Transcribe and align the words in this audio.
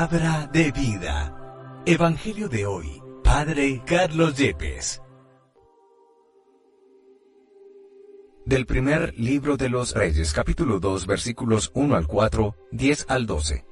Palabra 0.00 0.48
de 0.50 0.72
vida. 0.72 1.82
Evangelio 1.84 2.48
de 2.48 2.64
hoy. 2.64 3.02
Padre 3.22 3.82
Carlos 3.84 4.34
Yepes. 4.34 5.02
Del 8.46 8.64
primer 8.64 9.12
libro 9.18 9.58
de 9.58 9.68
los 9.68 9.92
Reyes, 9.92 10.32
capítulo 10.32 10.80
2, 10.80 11.06
versículos 11.06 11.70
1 11.74 11.96
al 11.96 12.06
4, 12.06 12.56
10 12.70 13.06
al 13.10 13.26
12. 13.26 13.66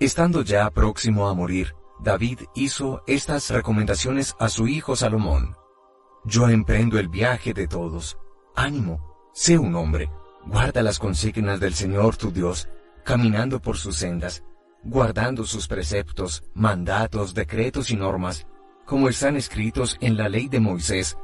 Estando 0.00 0.42
ya 0.42 0.70
próximo 0.70 1.28
a 1.28 1.34
morir, 1.34 1.74
David 1.98 2.40
hizo 2.54 3.02
estas 3.06 3.48
recomendaciones 3.48 4.36
a 4.38 4.50
su 4.50 4.68
hijo 4.68 4.96
Salomón. 4.96 5.56
Yo 6.26 6.50
emprendo 6.50 6.98
el 6.98 7.08
viaje 7.08 7.54
de 7.54 7.66
todos. 7.66 8.18
Ánimo, 8.54 9.30
sé 9.32 9.56
un 9.56 9.76
hombre, 9.76 10.10
guarda 10.44 10.82
las 10.82 10.98
consignas 10.98 11.58
del 11.58 11.72
Señor 11.72 12.18
tu 12.18 12.32
Dios, 12.32 12.68
caminando 13.02 13.62
por 13.62 13.78
sus 13.78 13.96
sendas, 13.96 14.42
guardando 14.88 15.44
sus 15.44 15.66
preceptos, 15.66 16.44
mandatos, 16.54 17.34
decretos 17.34 17.90
y 17.90 17.96
normas, 17.96 18.46
como 18.84 19.08
están 19.08 19.36
escritos 19.36 19.96
en 20.00 20.16
la 20.16 20.28
ley 20.28 20.48
de 20.48 20.60
Moisés, 20.60 21.18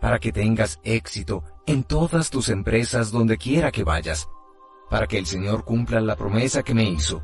para 0.00 0.18
que 0.18 0.30
tengas 0.30 0.78
éxito 0.84 1.42
en 1.66 1.84
todas 1.84 2.30
tus 2.30 2.50
empresas 2.50 3.10
donde 3.10 3.38
quiera 3.38 3.72
que 3.72 3.82
vayas, 3.82 4.28
para 4.90 5.06
que 5.06 5.18
el 5.18 5.26
Señor 5.26 5.64
cumpla 5.64 6.00
la 6.00 6.16
promesa 6.16 6.62
que 6.62 6.74
me 6.74 6.84
hizo. 6.84 7.22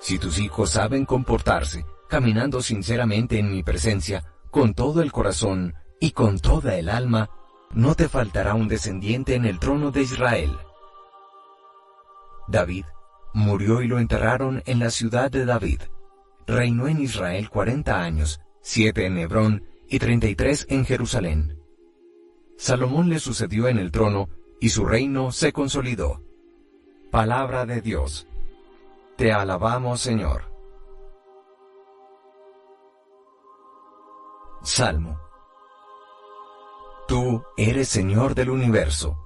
Si 0.00 0.18
tus 0.18 0.38
hijos 0.38 0.70
saben 0.70 1.06
comportarse, 1.06 1.86
caminando 2.08 2.60
sinceramente 2.60 3.38
en 3.38 3.50
mi 3.50 3.62
presencia, 3.62 4.24
con 4.50 4.74
todo 4.74 5.00
el 5.00 5.12
corazón 5.12 5.74
y 6.00 6.10
con 6.10 6.38
toda 6.40 6.74
el 6.74 6.88
alma, 6.88 7.30
no 7.70 7.94
te 7.94 8.08
faltará 8.08 8.54
un 8.54 8.68
descendiente 8.68 9.34
en 9.34 9.44
el 9.44 9.58
trono 9.58 9.90
de 9.90 10.02
Israel. 10.02 10.56
David 12.48 12.84
murió 13.36 13.82
y 13.82 13.86
lo 13.86 13.98
enterraron 13.98 14.62
en 14.64 14.78
la 14.78 14.88
ciudad 14.88 15.30
de 15.30 15.44
David. 15.44 15.82
Reinó 16.46 16.88
en 16.88 17.02
Israel 17.02 17.50
cuarenta 17.50 18.00
años, 18.02 18.40
siete 18.62 19.04
en 19.04 19.18
Hebrón 19.18 19.62
y 19.88 19.98
treinta 19.98 20.26
y 20.26 20.34
tres 20.34 20.66
en 20.70 20.86
Jerusalén. 20.86 21.60
Salomón 22.56 23.10
le 23.10 23.18
sucedió 23.18 23.68
en 23.68 23.78
el 23.78 23.92
trono, 23.92 24.30
y 24.58 24.70
su 24.70 24.86
reino 24.86 25.32
se 25.32 25.52
consolidó. 25.52 26.22
Palabra 27.10 27.66
de 27.66 27.82
Dios. 27.82 28.26
Te 29.16 29.32
alabamos, 29.32 30.00
Señor. 30.00 30.50
Salmo. 34.62 35.20
Tú 37.06 37.42
eres 37.58 37.88
Señor 37.88 38.34
del 38.34 38.48
universo 38.48 39.25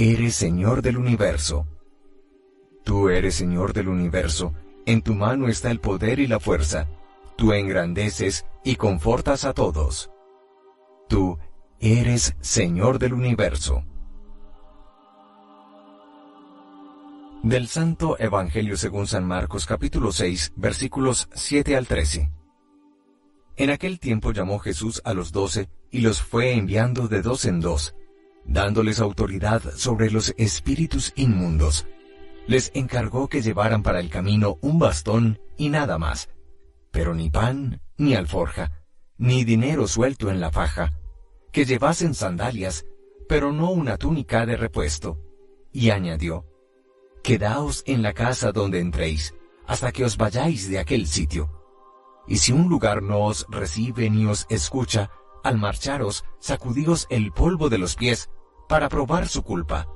Eres 0.00 0.36
Señor 0.36 0.80
del 0.80 0.96
universo. 0.96 1.66
Tú 2.84 3.08
eres 3.08 3.34
Señor 3.34 3.72
del 3.72 3.88
universo, 3.88 4.54
en 4.86 5.02
tu 5.02 5.16
mano 5.16 5.48
está 5.48 5.72
el 5.72 5.80
poder 5.80 6.20
y 6.20 6.28
la 6.28 6.38
fuerza. 6.38 6.86
Tú 7.36 7.52
engrandeces 7.52 8.46
y 8.62 8.76
confortas 8.76 9.44
a 9.44 9.54
todos. 9.54 10.08
Tú 11.08 11.36
eres 11.80 12.36
Señor 12.38 13.00
del 13.00 13.12
universo. 13.12 13.82
Del 17.42 17.66
Santo 17.66 18.16
Evangelio 18.20 18.76
según 18.76 19.08
San 19.08 19.26
Marcos 19.26 19.66
capítulo 19.66 20.12
6 20.12 20.52
versículos 20.54 21.28
7 21.34 21.76
al 21.76 21.88
13. 21.88 22.30
En 23.56 23.70
aquel 23.70 23.98
tiempo 23.98 24.30
llamó 24.30 24.60
Jesús 24.60 25.02
a 25.04 25.12
los 25.12 25.32
doce 25.32 25.68
y 25.90 26.02
los 26.02 26.22
fue 26.22 26.52
enviando 26.52 27.08
de 27.08 27.20
dos 27.20 27.44
en 27.46 27.58
dos 27.58 27.96
dándoles 28.48 28.98
autoridad 28.98 29.62
sobre 29.76 30.10
los 30.10 30.34
espíritus 30.38 31.12
inmundos. 31.16 31.86
Les 32.46 32.72
encargó 32.74 33.28
que 33.28 33.42
llevaran 33.42 33.82
para 33.82 34.00
el 34.00 34.08
camino 34.08 34.56
un 34.62 34.78
bastón 34.78 35.38
y 35.58 35.68
nada 35.68 35.98
más, 35.98 36.30
pero 36.90 37.14
ni 37.14 37.28
pan, 37.30 37.82
ni 37.98 38.14
alforja, 38.14 38.72
ni 39.18 39.44
dinero 39.44 39.86
suelto 39.86 40.30
en 40.30 40.40
la 40.40 40.50
faja, 40.50 40.94
que 41.52 41.66
llevasen 41.66 42.14
sandalias, 42.14 42.86
pero 43.28 43.52
no 43.52 43.70
una 43.70 43.98
túnica 43.98 44.46
de 44.46 44.56
repuesto. 44.56 45.18
Y 45.70 45.90
añadió, 45.90 46.46
Quedaos 47.22 47.82
en 47.86 48.02
la 48.02 48.14
casa 48.14 48.52
donde 48.52 48.80
entréis, 48.80 49.34
hasta 49.66 49.92
que 49.92 50.04
os 50.04 50.16
vayáis 50.16 50.70
de 50.70 50.78
aquel 50.78 51.06
sitio. 51.06 51.50
Y 52.26 52.38
si 52.38 52.52
un 52.52 52.70
lugar 52.70 53.02
no 53.02 53.24
os 53.24 53.46
recibe 53.50 54.08
ni 54.08 54.24
os 54.24 54.46
escucha, 54.48 55.10
al 55.44 55.58
marcharos, 55.58 56.24
sacudíos 56.38 57.06
el 57.10 57.32
polvo 57.32 57.68
de 57.68 57.78
los 57.78 57.96
pies 57.96 58.30
para 58.68 58.88
probar 58.88 59.26
su 59.26 59.42
culpa. 59.42 59.86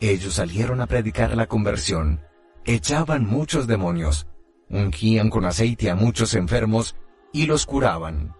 Ellos 0.00 0.34
salieron 0.34 0.80
a 0.80 0.86
predicar 0.86 1.36
la 1.36 1.46
conversión, 1.46 2.20
echaban 2.64 3.26
muchos 3.26 3.66
demonios, 3.66 4.26
ungían 4.68 5.30
con 5.30 5.44
aceite 5.44 5.90
a 5.90 5.94
muchos 5.94 6.34
enfermos 6.34 6.96
y 7.32 7.46
los 7.46 7.66
curaban. 7.66 8.34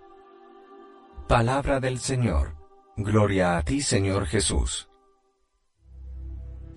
Palabra 1.28 1.80
del 1.80 1.98
Señor. 1.98 2.56
Gloria 2.96 3.56
a 3.56 3.62
ti, 3.62 3.80
Señor 3.80 4.26
Jesús. 4.26 4.88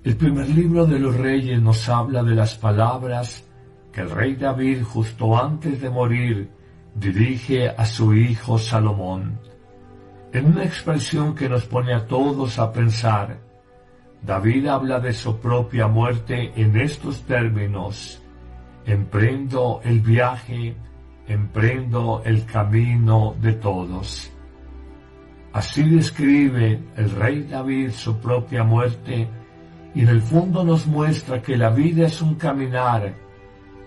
El 0.03 0.15
primer 0.17 0.47
libro 0.49 0.85
de 0.85 0.99
los 0.99 1.15
reyes 1.15 1.61
nos 1.61 1.89
habla 1.89 2.23
de 2.23 2.35
las 2.35 2.55
palabras 2.55 3.45
que 3.91 4.01
el 4.01 4.09
rey 4.09 4.35
David 4.35 4.83
justo 4.83 5.37
antes 5.37 5.81
de 5.81 5.89
morir 5.89 6.49
dirige 6.93 7.69
a 7.69 7.85
su 7.85 8.13
hijo 8.13 8.57
Salomón. 8.57 9.39
En 10.33 10.47
una 10.47 10.63
expresión 10.63 11.35
que 11.35 11.47
nos 11.47 11.65
pone 11.65 11.93
a 11.93 12.07
todos 12.07 12.57
a 12.57 12.73
pensar, 12.73 13.37
David 14.23 14.65
habla 14.65 14.99
de 14.99 15.13
su 15.13 15.39
propia 15.39 15.87
muerte 15.87 16.51
en 16.55 16.75
estos 16.75 17.21
términos. 17.21 18.19
Emprendo 18.83 19.79
el 19.83 20.01
viaje, 20.01 20.75
emprendo 21.27 22.23
el 22.25 22.45
camino 22.45 23.35
de 23.39 23.53
todos. 23.53 24.31
Así 25.53 25.83
describe 25.83 26.81
el 26.97 27.11
rey 27.11 27.43
David 27.43 27.91
su 27.91 28.17
propia 28.17 28.63
muerte 28.63 29.29
y 29.93 30.01
en 30.01 30.09
el 30.09 30.21
fondo 30.23 30.63
nos 30.63 30.87
muestra 30.87 31.43
que 31.43 31.55
la 31.55 31.69
vida 31.69 32.07
es 32.07 32.23
un 32.23 32.33
caminar, 32.35 33.13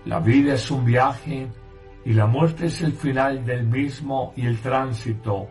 la 0.05 0.21
vida 0.21 0.53
es 0.53 0.71
un 0.71 0.85
viaje 0.85 1.49
y 2.05 2.13
la 2.13 2.25
muerte 2.25 2.67
es 2.67 2.81
el 2.83 2.93
final 2.93 3.45
del 3.45 3.67
mismo 3.67 4.31
y 4.37 4.45
el 4.45 4.59
tránsito 4.59 5.49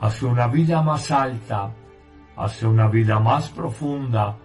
hacia 0.00 0.28
una 0.28 0.46
vida 0.46 0.82
más 0.82 1.10
alta, 1.10 1.72
hacia 2.36 2.68
una 2.68 2.88
vida 2.88 3.18
más 3.18 3.48
profunda, 3.50 4.36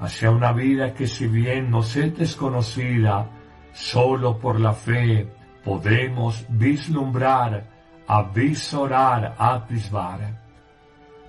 hacia 0.00 0.30
una 0.30 0.52
vida 0.52 0.94
que 0.94 1.06
si 1.06 1.26
bien 1.26 1.70
nos 1.70 1.96
es 1.96 2.16
desconocida, 2.16 3.26
solo 3.72 4.38
por 4.38 4.60
la 4.60 4.72
fe 4.72 5.28
podemos 5.64 6.46
vislumbrar, 6.48 7.66
avisorar, 8.06 9.34
atisbar. 9.38 10.46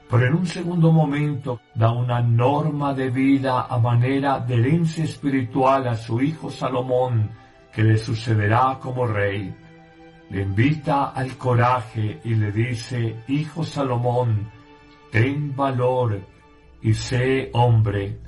Pero 0.09 0.25
en 0.25 0.35
un 0.35 0.45
segundo 0.45 0.91
momento 0.91 1.59
da 1.75 1.91
una 1.91 2.21
norma 2.21 2.93
de 2.93 3.09
vida 3.09 3.67
a 3.69 3.77
manera 3.77 4.39
de 4.39 4.55
herencia 4.55 5.03
espiritual 5.03 5.87
a 5.87 5.95
su 5.95 6.21
hijo 6.21 6.49
Salomón, 6.49 7.29
que 7.73 7.83
le 7.83 7.97
sucederá 7.97 8.79
como 8.81 9.05
rey 9.05 9.53
le 10.29 10.41
invita 10.41 11.11
al 11.11 11.37
coraje 11.37 12.19
y 12.23 12.35
le 12.35 12.51
dice, 12.51 13.23
Hijo 13.27 13.63
Salomón, 13.63 14.51
ten 15.11 15.55
valor 15.55 16.19
y 16.81 16.93
sé 16.93 17.49
hombre. 17.53 18.19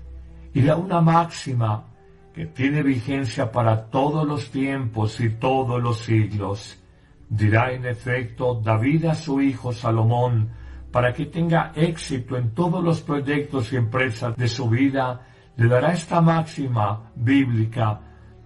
Y 0.54 0.62
da 0.62 0.78
una 0.78 1.02
máxima 1.02 1.86
que 2.34 2.46
tiene 2.46 2.84
vigencia 2.84 3.52
para 3.52 3.90
todos 3.90 4.26
los 4.26 4.50
tiempos 4.50 5.20
y 5.20 5.30
todos 5.32 5.82
los 5.82 6.00
siglos. 6.00 6.82
Dirá 7.28 7.74
en 7.74 7.86
efecto 7.86 8.60
David 8.64 9.06
a 9.06 9.16
su 9.16 9.42
hijo 9.42 9.74
Salomón, 9.74 10.50
para 10.92 11.14
que 11.14 11.28
tenga 11.28 11.72
éxito 11.76 12.38
en 12.38 12.52
todos 12.56 12.84
los 12.84 13.02
proyectos 13.02 13.72
y 13.74 13.76
empresas 13.76 14.36
de 14.36 14.48
su 14.48 14.70
vida, 14.70 15.28
le 15.58 15.68
dará 15.68 15.92
esta 15.92 16.22
máxima 16.22 17.12
bíblica, 17.16 18.00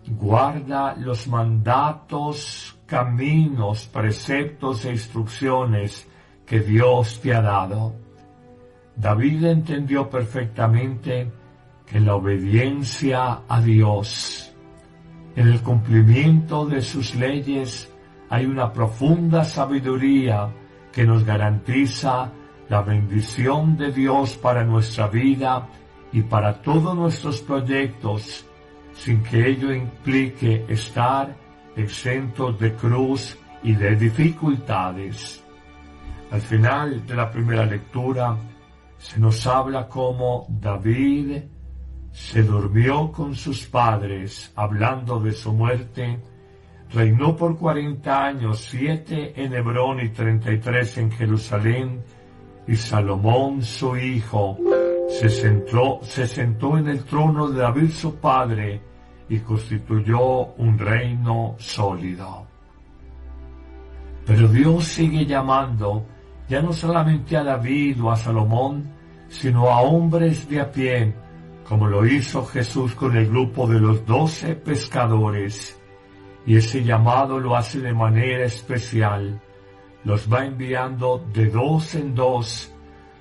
guarda 0.08 0.96
los 0.98 1.28
mandatos 1.28 2.73
caminos, 2.86 3.86
preceptos 3.88 4.86
e 4.86 4.92
instrucciones 4.92 6.08
que 6.46 6.60
Dios 6.60 7.20
te 7.22 7.34
ha 7.34 7.42
dado. 7.42 7.96
David 8.96 9.46
entendió 9.46 10.10
perfectamente 10.10 11.32
que 11.86 12.00
la 12.00 12.16
obediencia 12.16 13.42
a 13.48 13.62
Dios, 13.62 14.50
En 15.36 15.48
el 15.48 15.62
cumplimiento 15.62 16.68
de 16.68 16.82
sus 16.82 17.16
leyes 17.16 17.92
hay 18.30 18.46
una 18.46 18.72
profunda 18.72 19.44
sabiduría 19.44 20.48
que 20.92 21.06
nos 21.06 21.24
garantiza 21.24 22.32
la 22.70 22.82
bendición 22.84 23.76
de 23.76 23.92
Dios 23.92 24.38
para 24.38 24.64
nuestra 24.64 25.08
vida 25.08 25.68
y 26.12 26.22
para 26.22 26.62
todos 26.62 26.96
nuestros 26.96 27.42
proyectos, 27.42 28.46
sin 28.94 29.24
que 29.24 29.50
ello 29.50 29.74
implique 29.74 30.66
estar 30.70 31.36
exentos 31.76 32.60
de 32.60 32.74
cruz 32.74 33.38
y 33.64 33.74
de 33.74 33.96
dificultades. 33.96 35.44
Al 36.32 36.42
final 36.42 37.06
de 37.06 37.16
la 37.16 37.32
primera 37.32 37.66
lectura 37.66 38.38
se 38.98 39.20
nos 39.20 39.46
habla 39.46 39.88
cómo 39.88 40.46
David 40.50 41.44
se 42.12 42.44
durmió 42.44 43.12
con 43.12 43.36
sus 43.36 43.66
padres 43.66 44.52
hablando 44.56 45.20
de 45.20 45.32
su 45.32 45.52
muerte, 45.52 46.20
reinó 46.92 47.36
por 47.36 47.58
cuarenta 47.58 48.26
años, 48.26 48.68
siete 48.70 49.34
en 49.44 49.54
Hebrón 49.54 50.00
y 50.00 50.10
treinta 50.10 50.52
y 50.52 50.60
tres 50.60 50.98
en 50.98 51.12
Jerusalén, 51.12 52.04
y 52.68 52.76
Salomón 52.76 53.62
su 53.62 53.98
hijo 53.98 54.58
se 55.10 55.30
se 55.30 56.28
sentó 56.28 56.78
en 56.78 56.88
el 56.88 57.04
trono 57.04 57.50
de 57.50 57.62
David 57.62 57.90
su 57.90 58.16
padre 58.16 58.93
y 59.34 59.40
constituyó 59.40 60.54
un 60.58 60.78
reino 60.78 61.56
sólido. 61.58 62.46
Pero 64.26 64.48
Dios 64.48 64.86
sigue 64.86 65.26
llamando 65.26 66.06
ya 66.48 66.62
no 66.62 66.72
solamente 66.72 67.36
a 67.36 67.44
David 67.44 68.04
o 68.04 68.12
a 68.12 68.16
Salomón, 68.16 68.92
sino 69.28 69.70
a 69.70 69.82
hombres 69.82 70.48
de 70.50 70.62
a 70.62 70.72
pie, 70.72 71.14
como 71.68 71.88
lo 71.88 72.06
hizo 72.06 72.46
Jesús 72.46 72.94
con 72.94 73.18
el 73.18 73.28
grupo 73.28 73.68
de 73.68 73.80
los 73.80 74.06
doce 74.06 74.56
pescadores. 74.56 75.80
Y 76.46 76.58
ese 76.58 76.84
llamado 76.84 77.40
lo 77.40 77.56
hace 77.56 77.80
de 77.80 77.94
manera 77.94 78.46
especial. 78.46 79.42
Los 80.04 80.32
va 80.32 80.46
enviando 80.46 81.26
de 81.34 81.48
dos 81.48 81.96
en 81.96 82.14
dos 82.14 82.74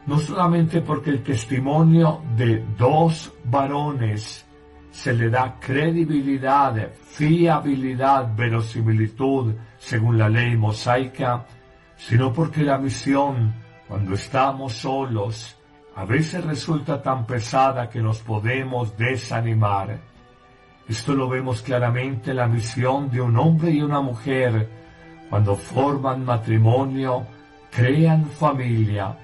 no 0.07 0.19
solamente 0.19 0.81
porque 0.81 1.11
el 1.11 1.23
testimonio 1.23 2.23
de 2.37 2.65
dos 2.77 3.33
varones 3.45 4.45
se 4.93 5.13
le 5.15 5.31
da 5.31 5.57
credibilidad, 5.59 6.93
fiabilidad, 6.93 8.37
verosimilitud 8.37 9.55
según 9.79 10.19
la 10.19 10.29
ley 10.29 10.55
mosaica, 10.57 11.47
sino 11.97 12.33
porque 12.33 12.63
la 12.63 12.79
misión, 12.79 13.55
cuando 13.89 14.15
estamos 14.15 14.75
solos, 14.75 15.57
a 15.97 16.05
veces 16.05 16.45
resulta 16.45 17.03
tan 17.03 17.27
pesada 17.27 17.89
que 17.89 18.01
nos 18.01 18.21
podemos 18.21 18.97
desanimar. 18.97 19.99
Esto 20.87 21.15
lo 21.15 21.29
vemos 21.29 21.63
claramente 21.63 22.33
en 22.33 22.37
la 22.37 22.47
misión 22.47 23.11
de 23.11 23.21
un 23.21 23.37
hombre 23.37 23.71
y 23.71 23.81
una 23.81 24.01
mujer, 24.01 24.69
cuando 25.31 25.57
forman 25.57 26.25
matrimonio, 26.25 27.27
crean 27.71 28.27
familia, 28.27 29.17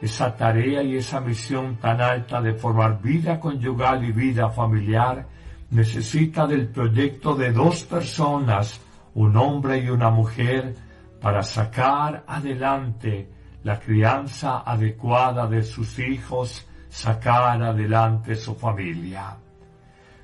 esa 0.00 0.36
tarea 0.36 0.82
y 0.82 0.96
esa 0.96 1.20
misión 1.20 1.76
tan 1.76 2.00
alta 2.00 2.40
de 2.40 2.54
formar 2.54 3.00
vida 3.00 3.40
conyugal 3.40 4.04
y 4.04 4.12
vida 4.12 4.50
familiar 4.50 5.26
necesita 5.70 6.46
del 6.46 6.68
proyecto 6.68 7.34
de 7.34 7.52
dos 7.52 7.84
personas, 7.84 8.80
un 9.14 9.36
hombre 9.36 9.78
y 9.78 9.90
una 9.90 10.10
mujer, 10.10 10.74
para 11.20 11.42
sacar 11.42 12.24
adelante 12.26 13.30
la 13.64 13.80
crianza 13.80 14.60
adecuada 14.60 15.46
de 15.46 15.62
sus 15.62 15.98
hijos, 15.98 16.66
sacar 16.88 17.62
adelante 17.62 18.36
su 18.36 18.54
familia. 18.54 19.36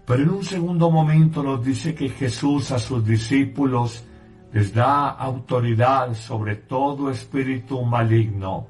Pero 0.07 0.23
en 0.23 0.31
un 0.31 0.45
segundo 0.45 0.91
momento 0.91 1.43
nos 1.43 1.65
dice 1.65 1.95
que 1.95 2.09
Jesús 2.09 2.71
a 2.71 2.79
sus 2.79 3.05
discípulos 3.05 4.05
les 4.53 4.73
da 4.75 5.09
autoridad 5.09 6.15
sobre 6.15 6.57
todo 6.57 7.11
espíritu 7.11 7.83
maligno, 7.83 8.67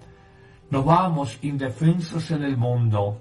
no 0.72 0.82
vamos 0.82 1.38
indefensos 1.42 2.30
en 2.30 2.44
el 2.44 2.56
mundo. 2.56 3.20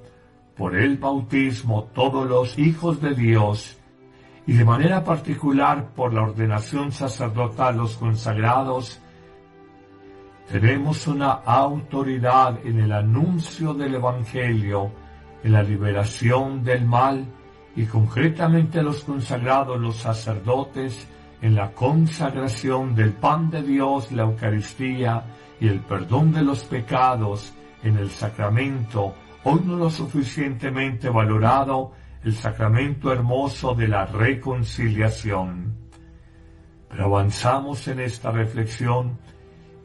Por 0.56 0.74
el 0.74 0.98
bautismo 0.98 1.89
todos 1.94 2.25
los 2.25 2.57
hijos 2.57 3.01
de 3.01 3.13
Dios 3.13 3.77
y 4.48 4.53
de 4.53 4.63
manera 4.63 5.03
particular 5.03 5.89
por 5.94 6.13
la 6.13 6.21
ordenación 6.21 6.94
sacerdotal 6.94 7.75
los 7.75 7.98
consagrados, 7.98 9.01
tenemos 10.50 11.06
una 11.07 11.31
autoridad 11.31 12.65
en 12.65 12.80
el 12.80 12.94
anuncio 12.94 13.74
del 13.74 13.95
Evangelio, 13.95 14.89
en 15.44 15.51
la 15.51 15.62
liberación 15.62 16.63
del 16.63 16.86
mal 16.86 17.25
y 17.75 17.86
concretamente 17.86 18.81
los 18.81 19.04
consagrados, 19.04 19.77
los 19.77 19.97
sacerdotes, 19.97 21.06
en 21.41 21.55
la 21.55 21.71
consagración 21.71 22.95
del 22.95 23.13
pan 23.13 23.49
de 23.49 23.63
Dios, 23.63 24.11
la 24.11 24.23
Eucaristía, 24.23 25.23
y 25.59 25.67
el 25.67 25.79
perdón 25.79 26.31
de 26.31 26.43
los 26.43 26.63
pecados 26.63 27.53
en 27.83 27.97
el 27.97 28.09
sacramento, 28.09 29.13
hoy 29.43 29.61
no 29.65 29.75
lo 29.75 29.89
suficientemente 29.89 31.09
valorado, 31.09 31.93
el 32.23 32.33
sacramento 32.33 33.11
hermoso 33.11 33.73
de 33.73 33.88
la 33.88 34.05
reconciliación. 34.05 35.75
Pero 36.89 37.05
avanzamos 37.05 37.87
en 37.87 38.01
esta 38.01 38.31
reflexión 38.31 39.17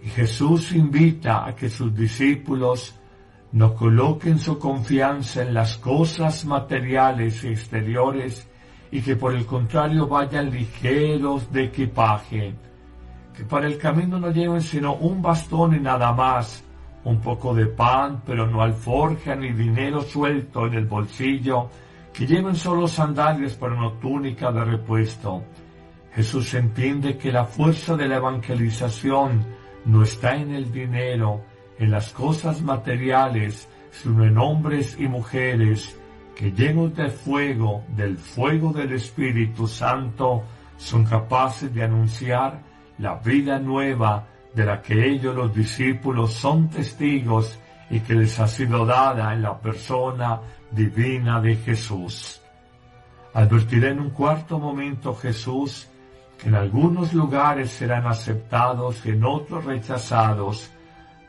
y 0.03 0.09
Jesús 0.09 0.73
invita 0.73 1.47
a 1.47 1.55
que 1.55 1.71
sus 1.71 1.95
discípulos 1.95 2.99
no 3.53 3.75
coloquen 3.75 4.39
su 4.39 4.59
confianza 4.59 5.43
en 5.43 5.55
las 5.55 5.79
cosas 5.79 6.45
materiales 6.45 7.43
y 7.45 7.49
exteriores 7.49 8.47
y 8.97 9.03
que 9.03 9.15
por 9.15 9.35
el 9.35 9.45
contrario 9.45 10.07
vayan 10.07 10.51
ligeros 10.51 11.53
de 11.53 11.65
equipaje, 11.65 12.55
que 13.37 13.45
para 13.45 13.67
el 13.67 13.77
camino 13.77 14.19
no 14.19 14.31
lleven 14.31 14.63
sino 14.63 14.95
un 14.95 15.21
bastón 15.21 15.77
y 15.77 15.81
nada 15.81 16.15
más, 16.15 16.65
un 17.05 17.21
poco 17.21 17.55
de 17.55 17.67
pan, 17.67 18.23
pero 18.25 18.47
no 18.47 18.63
alforja 18.63 19.37
ni 19.37 19.53
dinero 19.53 20.01
suelto 20.01 20.67
en 20.67 20.73
el 20.73 20.87
bolsillo, 20.87 21.69
que 22.11 22.27
lleven 22.27 22.57
solo 22.57 22.89
sandalias 22.89 23.53
para 23.53 23.75
una 23.75 24.01
túnica 24.01 24.51
de 24.51 24.65
repuesto. 24.65 25.43
Jesús 26.15 26.55
entiende 26.55 27.19
que 27.19 27.31
la 27.31 27.45
fuerza 27.45 27.99
de 27.99 28.09
la 28.09 28.17
evangelización 28.17 29.45
no 29.85 30.05
está 30.05 30.37
en 30.37 30.55
el 30.55 30.73
dinero, 30.73 31.43
en 31.79 31.91
las 31.91 32.15
cosas 32.15 32.63
materiales, 32.63 33.69
sino 33.91 34.25
en 34.25 34.39
hombres 34.39 34.97
y 34.99 35.07
mujeres 35.07 35.95
que 36.37 36.53
llenos 36.53 36.95
de 36.95 37.09
fuego, 37.09 37.83
del 37.89 38.17
fuego 38.17 38.73
del 38.73 38.93
Espíritu 38.93 39.67
Santo, 39.67 40.45
son 40.77 41.05
capaces 41.05 41.73
de 41.75 41.83
anunciar 41.83 42.61
la 42.99 43.15
vida 43.15 43.59
nueva 43.59 44.27
de 44.55 44.65
la 44.65 44.83
que 44.83 45.09
ellos 45.09 45.35
los 45.35 45.55
discípulos 45.55 46.35
son 46.35 46.69
testigos 46.69 47.59
y 47.89 48.01
que 48.01 48.15
les 48.15 48.39
ha 48.39 48.47
sido 48.47 48.85
dada 48.85 49.33
en 49.33 49.43
la 49.43 49.59
persona 49.59 50.41
divina 50.71 51.41
de 51.41 51.57
Jesús. 51.57 52.41
Advertiré 53.33 53.91
en 53.91 54.01
un 54.01 54.11
cuarto 54.11 54.59
momento 54.59 55.15
Jesús 55.15 55.89
que 56.39 56.49
en 56.49 56.55
algunos 56.55 57.15
lugares 57.15 57.71
serán 57.71 58.07
aceptados 58.07 59.05
y 59.07 59.11
en 59.11 59.25
otros 59.25 59.65
rechazados. 59.65 60.71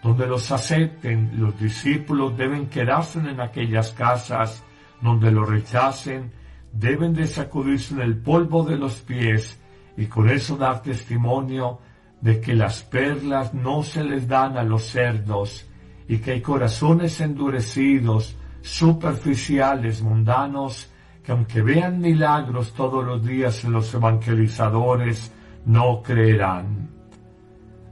Donde 0.04 0.28
los 0.28 0.52
acepten, 0.52 1.32
los 1.36 1.60
discípulos 1.60 2.38
deben 2.38 2.68
quedarse 2.68 3.20
en 3.20 3.40
aquellas 3.40 3.92
casas, 3.92 4.64
donde 5.02 5.32
los 5.32 5.48
rechacen, 5.48 6.32
deben 6.72 7.14
de 7.14 7.28
sacudirse 7.28 7.94
en 7.94 8.02
el 8.02 8.18
polvo 8.18 8.64
de 8.64 8.78
los 8.78 8.96
pies 8.96 9.60
y 9.96 10.06
con 10.06 10.30
eso 10.30 10.58
dar 10.58 10.82
testimonio 10.82 11.80
de 12.22 12.40
que 12.42 12.56
las 12.56 12.84
perlas 12.84 13.54
no 13.54 13.84
se 13.84 14.04
les 14.04 14.28
dan 14.28 14.58
a 14.58 14.64
los 14.64 14.84
cerdos 14.84 15.68
y 16.08 16.18
que 16.20 16.32
hay 16.32 16.42
corazones 16.42 17.20
endurecidos, 17.22 18.36
superficiales, 18.62 20.02
mundanos, 20.02 20.90
que 21.24 21.32
aunque 21.32 21.62
vean 21.62 22.00
milagros 22.00 22.74
todos 22.74 23.06
los 23.06 23.26
días 23.26 23.64
en 23.66 23.74
los 23.74 23.94
evangelizadores, 23.94 25.32
no 25.66 26.02
creerán. 26.02 26.90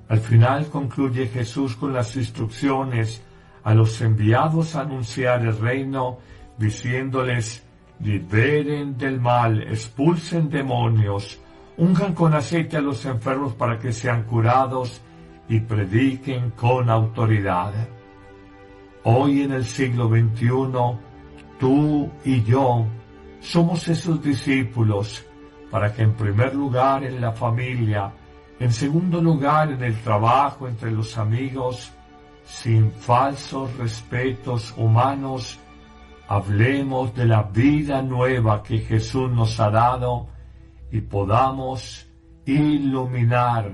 Al 0.07 0.19
final 0.19 0.67
concluye 0.67 1.27
Jesús 1.27 1.75
con 1.75 1.93
las 1.93 2.15
instrucciones 2.15 3.21
a 3.63 3.73
los 3.73 3.99
enviados 4.01 4.75
a 4.75 4.81
anunciar 4.81 5.41
el 5.41 5.57
reino, 5.57 6.19
diciéndoles, 6.57 7.63
liberen 7.99 8.97
del 8.97 9.19
mal, 9.19 9.61
expulsen 9.63 10.49
demonios, 10.49 11.39
unjan 11.77 12.13
con 12.13 12.33
aceite 12.33 12.77
a 12.77 12.81
los 12.81 13.05
enfermos 13.05 13.53
para 13.53 13.79
que 13.79 13.91
sean 13.91 14.23
curados 14.23 15.01
y 15.47 15.59
prediquen 15.59 16.51
con 16.51 16.89
autoridad. 16.89 17.73
Hoy 19.03 19.43
en 19.43 19.51
el 19.51 19.65
siglo 19.65 20.09
XXI, 20.09 20.49
tú 21.59 22.09
y 22.23 22.43
yo 22.43 22.85
somos 23.39 23.87
esos 23.87 24.21
discípulos 24.21 25.23
para 25.69 25.93
que 25.93 26.03
en 26.03 26.13
primer 26.13 26.55
lugar 26.55 27.03
en 27.03 27.21
la 27.21 27.31
familia, 27.31 28.11
en 28.59 28.71
segundo 28.71 29.21
lugar 29.21 29.71
en 29.71 29.83
el 29.83 29.95
trabajo 30.01 30.67
entre 30.67 30.91
los 30.91 31.17
amigos, 31.17 31.91
sin 32.45 32.91
falsos 32.91 33.75
respetos 33.77 34.73
humanos, 34.77 35.59
hablemos 36.27 37.13
de 37.15 37.25
la 37.25 37.43
vida 37.43 38.01
nueva 38.01 38.63
que 38.63 38.79
Jesús 38.79 39.31
nos 39.31 39.59
ha 39.59 39.69
dado 39.69 40.27
y 40.91 41.01
podamos 41.01 42.07
iluminar, 42.45 43.71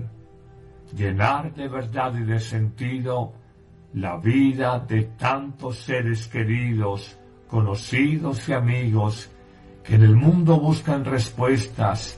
llenar 0.95 1.53
de 1.53 1.67
verdad 1.67 2.13
y 2.15 2.23
de 2.23 2.39
sentido 2.39 3.33
la 3.93 4.17
vida 4.17 4.79
de 4.79 5.03
tantos 5.03 5.77
seres 5.77 6.27
queridos, 6.27 7.17
conocidos 7.47 8.47
y 8.47 8.53
amigos 8.53 9.29
que 9.83 9.95
en 9.95 10.03
el 10.03 10.15
mundo 10.15 10.59
buscan 10.59 11.03
respuestas 11.03 12.17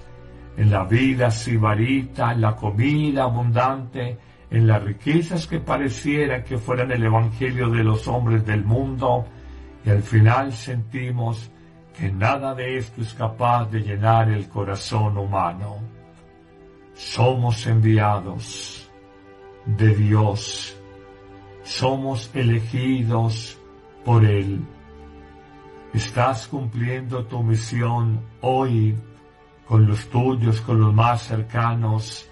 en 0.58 0.70
la 0.70 0.84
vida 0.84 1.32
sibarita, 1.32 2.32
en 2.32 2.42
la 2.42 2.56
comida 2.56 3.24
abundante, 3.24 4.18
en 4.52 4.68
las 4.68 4.84
riquezas 4.84 5.48
que 5.48 5.60
parecieran 5.60 6.44
que 6.44 6.58
fueran 6.58 6.92
el 6.92 7.04
Evangelio 7.04 7.70
de 7.70 7.84
los 7.84 8.08
hombres 8.08 8.46
del 8.46 8.64
mundo, 8.64 9.26
y 9.86 9.90
al 9.90 10.02
final 10.02 10.54
sentimos 10.54 11.52
que 11.98 12.12
nada 12.12 12.56
de 12.56 12.78
esto 12.78 13.02
es 13.02 13.14
capaz 13.14 13.66
de 13.66 13.82
llenar 13.82 14.30
el 14.30 14.48
corazón 14.50 15.18
humano. 15.18 15.78
Somos 16.94 17.66
enviados 17.68 18.90
de 19.66 19.96
Dios, 19.96 20.78
somos 21.64 22.30
elegidos 22.34 23.58
por 24.04 24.26
Él. 24.26 24.66
Estás 25.94 26.48
cumpliendo 26.48 27.26
tu 27.26 27.44
misión 27.44 28.22
hoy 28.42 28.96
con 29.68 29.86
los 29.86 30.08
tuyos, 30.10 30.62
con 30.62 30.80
los 30.80 30.94
más 30.94 31.24
cercanos. 31.24 32.30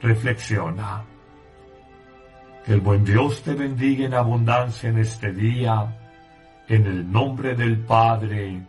Reflexiona. 0.00 1.04
Que 2.64 2.74
el 2.74 2.80
buen 2.80 3.04
Dios 3.04 3.42
te 3.42 3.54
bendiga 3.54 4.06
en 4.06 4.14
abundancia 4.14 4.90
en 4.90 4.98
este 4.98 5.32
día, 5.32 6.03
en 6.68 6.86
el 6.86 7.10
nombre 7.10 7.54
del 7.54 7.78
Padre, 7.78 8.62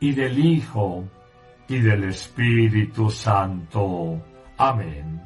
y 0.00 0.12
del 0.12 0.38
Hijo, 0.38 1.04
y 1.68 1.78
del 1.78 2.04
Espíritu 2.04 3.10
Santo. 3.10 4.20
Amén. 4.58 5.22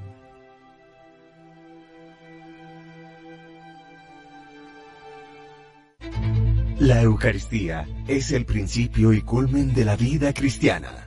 La 6.79 7.01
Eucaristía 7.01 7.87
es 8.07 8.33
el 8.33 8.45
principio 8.45 9.13
y 9.15 9.23
culmen 9.23 9.73
de 9.73 9.85
la 9.85 9.97
vida 9.97 10.33
cristiana. 10.35 11.07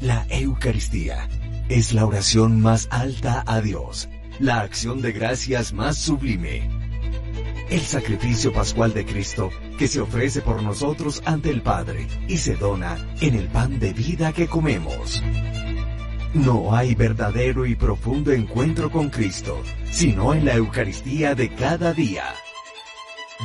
La 0.00 0.26
Eucaristía 0.30 1.28
es 1.68 1.92
la 1.92 2.06
oración 2.06 2.60
más 2.60 2.88
alta 2.90 3.44
a 3.46 3.60
Dios, 3.60 4.08
la 4.40 4.60
acción 4.60 5.02
de 5.02 5.12
gracias 5.12 5.72
más 5.72 5.98
sublime. 5.98 6.83
El 7.70 7.80
sacrificio 7.80 8.52
pascual 8.52 8.92
de 8.92 9.06
Cristo 9.06 9.50
que 9.78 9.88
se 9.88 10.00
ofrece 10.00 10.42
por 10.42 10.62
nosotros 10.62 11.22
ante 11.24 11.50
el 11.50 11.62
Padre 11.62 12.06
y 12.28 12.36
se 12.36 12.56
dona 12.56 12.98
en 13.20 13.34
el 13.34 13.48
pan 13.48 13.78
de 13.80 13.92
vida 13.92 14.32
que 14.32 14.46
comemos. 14.46 15.22
No 16.34 16.74
hay 16.74 16.94
verdadero 16.94 17.64
y 17.64 17.74
profundo 17.74 18.32
encuentro 18.32 18.90
con 18.90 19.08
Cristo, 19.08 19.62
sino 19.90 20.34
en 20.34 20.44
la 20.44 20.54
Eucaristía 20.54 21.34
de 21.34 21.54
cada 21.54 21.92
día. 21.92 22.24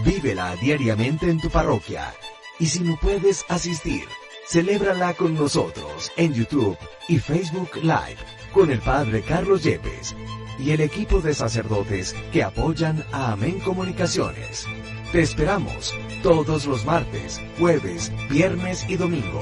Vívela 0.03 0.55
diariamente 0.55 1.29
en 1.29 1.39
tu 1.39 1.49
parroquia. 1.49 2.13
Y 2.59 2.65
si 2.65 2.81
no 2.81 2.97
puedes 2.99 3.45
asistir, 3.47 4.03
celébrala 4.47 5.13
con 5.13 5.33
nosotros 5.35 6.11
en 6.17 6.33
YouTube 6.33 6.77
y 7.07 7.19
Facebook 7.19 7.69
Live 7.81 8.17
con 8.53 8.69
el 8.69 8.79
Padre 8.79 9.21
Carlos 9.21 9.63
Yepes 9.63 10.15
y 10.59 10.71
el 10.71 10.81
equipo 10.81 11.21
de 11.21 11.33
sacerdotes 11.33 12.15
que 12.31 12.43
apoyan 12.43 13.03
a 13.11 13.31
Amén 13.31 13.59
Comunicaciones. 13.59 14.65
Te 15.11 15.21
esperamos 15.21 15.93
todos 16.21 16.65
los 16.65 16.85
martes, 16.85 17.41
jueves, 17.57 18.11
viernes 18.29 18.85
y 18.87 18.97
domingo. 18.97 19.41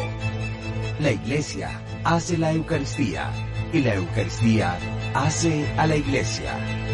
La 0.99 1.11
Iglesia 1.11 1.81
hace 2.03 2.37
la 2.37 2.53
Eucaristía 2.53 3.31
y 3.73 3.79
la 3.79 3.95
Eucaristía 3.95 4.77
hace 5.13 5.67
a 5.77 5.87
la 5.87 5.95
Iglesia. 5.95 6.86